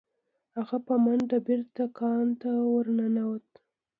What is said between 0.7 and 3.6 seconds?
په منډه بیرته دکان ته ورنوت.